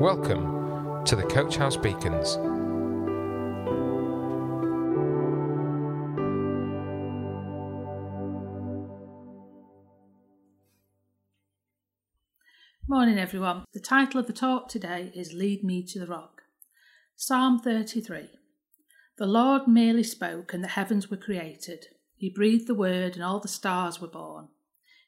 [0.00, 2.38] Welcome to the Coach House Beacons.
[12.88, 13.66] Morning, everyone.
[13.74, 16.42] The title of the talk today is Lead Me to the Rock.
[17.14, 18.30] Psalm 33.
[19.18, 21.88] The Lord merely spoke, and the heavens were created.
[22.16, 24.48] He breathed the word, and all the stars were born.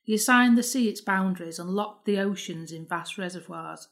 [0.02, 3.88] He assigned the sea its boundaries and locked the oceans in vast reservoirs.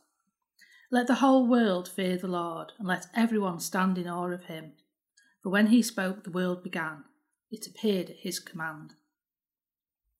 [0.95, 4.73] Let the whole world fear the Lord, and let everyone stand in awe of him.
[5.43, 7.05] For when he spoke, the world began.
[7.51, 8.93] It appeared at his command.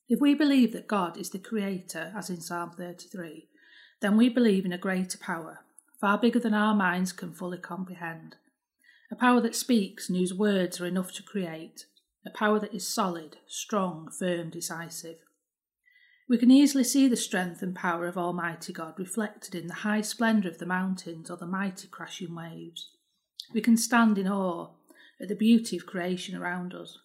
[0.09, 3.49] If we believe that God is the Creator, as in Psalm 33,
[4.01, 5.59] then we believe in a greater power,
[6.01, 8.37] far bigger than our minds can fully comprehend.
[9.11, 11.85] A power that speaks and whose words are enough to create.
[12.25, 15.19] A power that is solid, strong, firm, decisive.
[16.29, 20.01] We can easily see the strength and power of Almighty God reflected in the high
[20.01, 22.91] splendour of the mountains or the mighty crashing waves.
[23.53, 24.71] We can stand in awe
[25.21, 26.99] at the beauty of creation around us.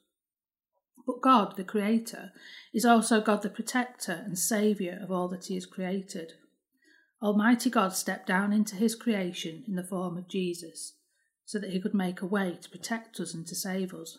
[1.06, 2.32] But God, the Creator,
[2.74, 6.34] is also God the Protector and Saviour of all that He has created.
[7.22, 10.94] Almighty God stepped down into His creation in the form of Jesus,
[11.46, 14.18] so that He could make a way to protect us and to save us.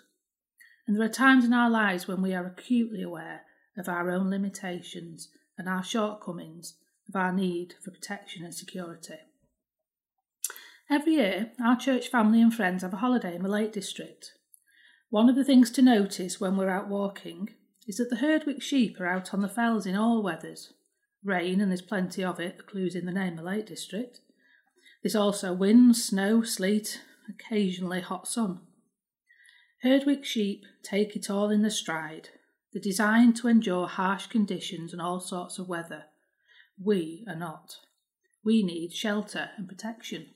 [0.86, 3.42] And there are times in our lives when we are acutely aware
[3.78, 6.74] of our own limitations and our shortcomings,
[7.08, 9.18] of our need for protection and security.
[10.90, 14.32] Every year, our church family and friends have a holiday in the Lake District.
[15.10, 17.50] One of the things to notice when we're out walking
[17.86, 20.72] is that the Herdwick sheep are out on the fells in all weathers.
[21.24, 24.20] Rain, and there's plenty of it, clues in the name, the Lake District.
[25.02, 28.60] There's also wind, snow, sleet, occasionally hot sun.
[29.82, 32.30] Herdwick sheep take it all in the stride,
[32.72, 36.04] they're designed to endure harsh conditions and all sorts of weather.
[36.82, 37.76] We are not.
[38.44, 40.28] We need shelter and protection.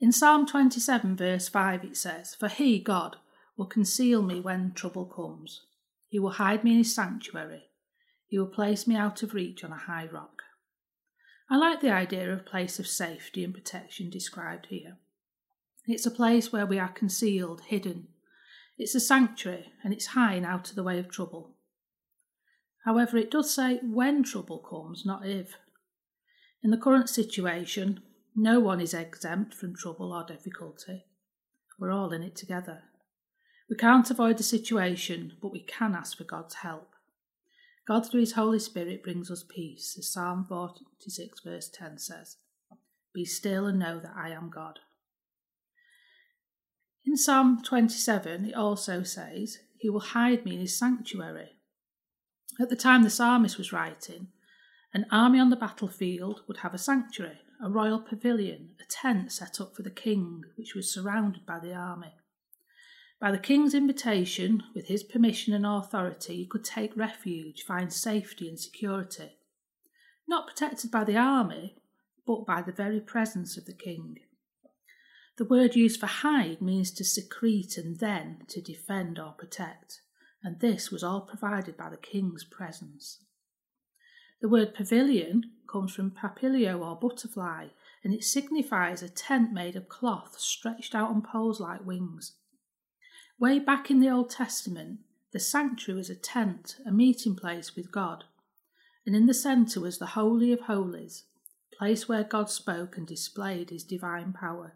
[0.00, 3.16] In Psalm 27, verse 5, it says, For he, God,
[3.56, 5.62] will conceal me when trouble comes.
[6.08, 7.64] He will hide me in his sanctuary.
[8.28, 10.42] He will place me out of reach on a high rock.
[11.50, 14.98] I like the idea of place of safety and protection described here.
[15.86, 18.08] It's a place where we are concealed, hidden,
[18.78, 21.56] it's a sanctuary and it's high and out of the way of trouble.
[22.84, 25.56] However, it does say when trouble comes, not if.
[26.62, 28.00] In the current situation,
[28.34, 31.04] no one is exempt from trouble or difficulty.
[31.78, 32.84] We're all in it together.
[33.68, 36.88] We can't avoid the situation, but we can ask for God's help.
[37.86, 42.36] God, through His Holy Spirit, brings us peace, as Psalm 46, verse 10 says
[43.14, 44.78] Be still and know that I am God.
[47.08, 51.56] In Psalm 27, it also says, He will hide me in His sanctuary.
[52.60, 54.28] At the time the psalmist was writing,
[54.92, 59.58] an army on the battlefield would have a sanctuary, a royal pavilion, a tent set
[59.58, 62.12] up for the king, which was surrounded by the army.
[63.18, 68.46] By the king's invitation, with his permission and authority, he could take refuge, find safety
[68.50, 69.38] and security.
[70.28, 71.78] Not protected by the army,
[72.26, 74.18] but by the very presence of the king.
[75.38, 80.00] The word used for hide means to secrete and then to defend or protect,
[80.42, 83.20] and this was all provided by the king's presence.
[84.40, 87.68] The word pavilion comes from papilio or butterfly,
[88.02, 92.32] and it signifies a tent made of cloth stretched out on poles like wings.
[93.38, 94.98] Way back in the Old Testament,
[95.32, 98.24] the sanctuary was a tent, a meeting place with God,
[99.06, 101.26] and in the centre was the Holy of Holies,
[101.78, 104.74] place where God spoke and displayed his divine power.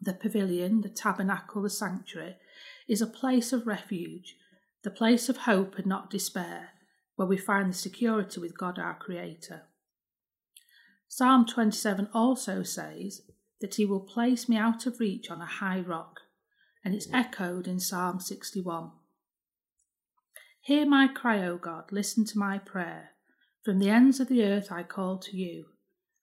[0.00, 2.36] The pavilion, the tabernacle, the sanctuary,
[2.88, 4.36] is a place of refuge,
[4.82, 6.70] the place of hope and not despair,
[7.16, 9.62] where we find the security with God our Creator.
[11.08, 13.22] Psalm 27 also says
[13.60, 16.20] that He will place me out of reach on a high rock,
[16.84, 18.92] and it's echoed in Psalm 61.
[20.60, 23.10] Hear my cry, O God, listen to my prayer.
[23.64, 25.66] From the ends of the earth I call to you.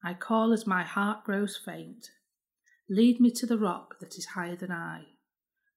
[0.03, 2.11] I call as my heart grows faint.
[2.87, 5.05] Lead me to the rock that is higher than I.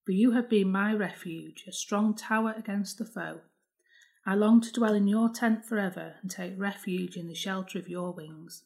[0.04, 3.40] For you have been my refuge, a strong tower against the foe.
[4.26, 7.88] I long to dwell in your tent forever and take refuge in the shelter of
[7.88, 8.64] your wings.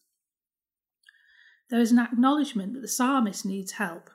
[1.70, 4.10] There is an acknowledgement that the psalmist needs help,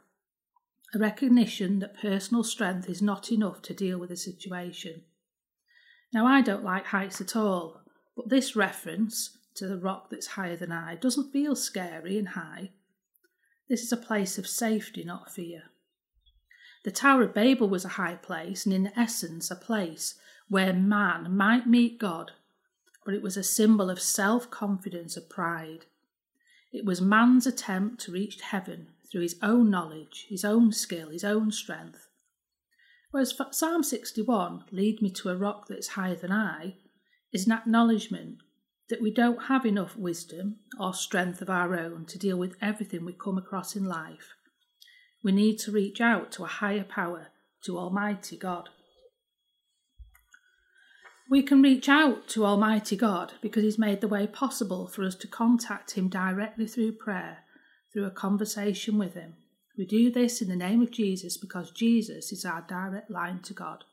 [0.94, 5.04] a recognition that personal strength is not enough to deal with the situation.
[6.14, 7.82] Now, I don't like heights at all,
[8.16, 12.72] but this reference to the rock that's higher than I doesn't feel scary and high.
[13.70, 15.64] This is a place of safety, not fear.
[16.84, 20.16] The Tower of Babel was a high place, and in essence, a place
[20.48, 22.32] where man might meet God,
[23.04, 25.86] but it was a symbol of self confidence, of pride.
[26.72, 31.24] It was man's attempt to reach heaven through his own knowledge, his own skill, his
[31.24, 32.08] own strength.
[33.12, 36.76] Whereas Psalm 61, Lead me to a rock that's higher than I,
[37.34, 38.40] is an acknowledgement
[38.90, 43.06] that we don't have enough wisdom or strength of our own to deal with everything
[43.06, 44.34] we come across in life.
[45.24, 47.28] We need to reach out to a higher power,
[47.66, 48.70] to Almighty God.
[51.30, 55.16] We can reach out to Almighty God because He's made the way possible for us
[55.16, 57.40] to contact Him directly through prayer,
[57.92, 59.36] through a conversation with Him.
[59.78, 63.54] We do this in the name of Jesus because Jesus is our direct line to
[63.54, 63.84] God.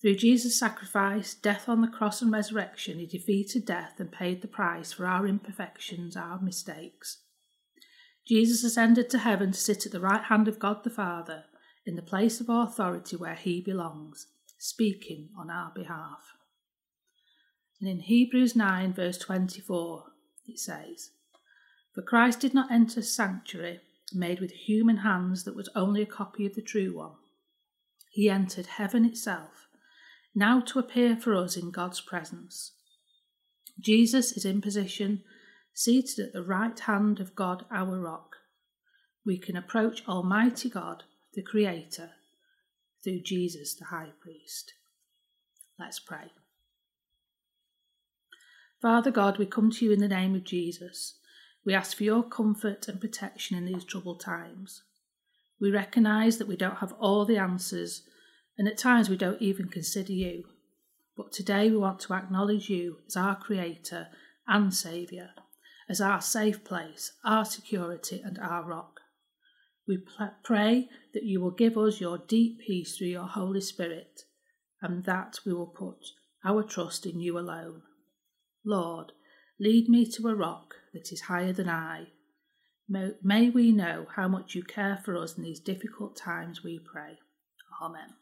[0.00, 4.48] Through Jesus' sacrifice, death on the cross, and resurrection, He defeated death and paid the
[4.48, 7.18] price for our imperfections, our mistakes.
[8.26, 11.44] Jesus ascended to heaven to sit at the right hand of God the Father,
[11.84, 14.26] in the place of authority where He belongs
[14.58, 16.34] speaking on our behalf.
[17.80, 20.04] And in Hebrews 9, verse 24,
[20.46, 21.10] it says,
[21.94, 23.80] For Christ did not enter a sanctuary
[24.12, 27.12] made with human hands that was only a copy of the true one.
[28.10, 29.68] He entered heaven itself,
[30.34, 32.72] now to appear for us in God's presence.
[33.78, 35.22] Jesus is in position,
[35.72, 38.36] seated at the right hand of God our rock.
[39.24, 41.04] We can approach Almighty God,
[41.34, 42.10] the Creator,
[43.02, 44.74] through Jesus the high priest.
[45.78, 46.32] Let's pray.
[48.80, 51.18] Father God, we come to you in the name of Jesus.
[51.64, 54.82] We ask for your comfort and protection in these troubled times.
[55.60, 58.02] We recognise that we don't have all the answers,
[58.60, 60.44] and at times we don't even consider you.
[61.16, 64.08] But today we want to acknowledge you as our Creator
[64.46, 65.30] and Saviour,
[65.88, 69.00] as our safe place, our security, and our rock.
[69.88, 70.04] We
[70.44, 74.24] pray that you will give us your deep peace through your Holy Spirit,
[74.82, 76.08] and that we will put
[76.44, 77.80] our trust in you alone.
[78.62, 79.12] Lord,
[79.58, 82.08] lead me to a rock that is higher than I.
[82.86, 87.20] May we know how much you care for us in these difficult times, we pray.
[87.80, 88.16] Amen.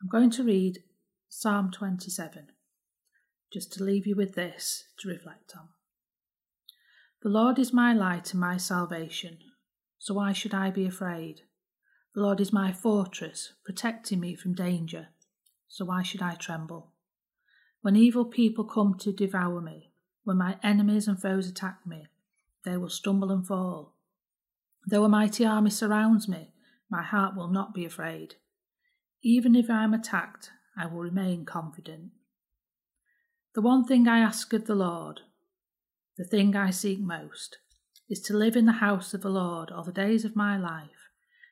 [0.00, 0.82] I'm going to read
[1.28, 2.48] Psalm 27,
[3.52, 5.68] just to leave you with this to reflect on.
[7.22, 9.38] The Lord is my light and my salvation
[9.98, 11.42] so why should I be afraid?
[12.14, 15.08] The Lord is my fortress, protecting me from danger,
[15.68, 16.92] so why should I tremble?
[17.82, 19.92] When evil people come to devour me,
[20.24, 22.06] when my enemies and foes attack me,
[22.64, 23.94] they will stumble and fall.
[24.86, 26.54] Though a mighty army surrounds me,
[26.90, 28.36] my heart will not be afraid.
[29.22, 32.12] Even if I am attacked, I will remain confident.
[33.54, 35.22] The one thing I ask of the Lord,
[36.16, 37.58] the thing I seek most,
[38.08, 41.10] is to live in the house of the Lord all the days of my life,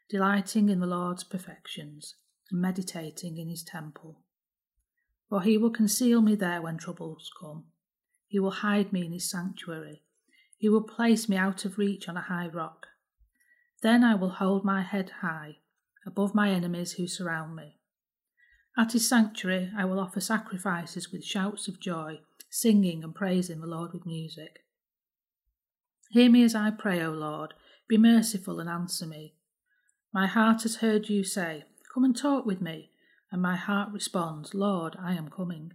[0.09, 2.15] delighting in the Lord's perfections
[2.53, 4.21] and meditating in his temple.
[5.29, 7.65] For he will conceal me there when troubles come.
[8.29, 10.05] He will hide me in his sanctuary.
[10.57, 12.87] He will place me out of reach on a high rock.
[13.83, 15.57] Then I will hold my head high
[16.07, 17.79] above my enemies who surround me.
[18.79, 22.21] At his sanctuary I will offer sacrifices with shouts of joy,
[22.51, 24.61] singing and praising the Lord with music.
[26.11, 27.55] Hear me as I pray, O Lord.
[27.89, 29.35] Be merciful and answer me.
[30.13, 32.91] My heart has heard you say, Come and talk with me.
[33.33, 35.73] And my heart responds, Lord, I am coming.